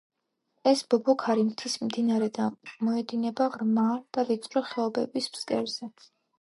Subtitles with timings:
[0.69, 2.47] ეს ბობოქარი მთის მდინარე და
[2.89, 3.87] მოედინება ღრმა
[4.19, 5.95] და ვიწრო ხეობების ფსკერზე.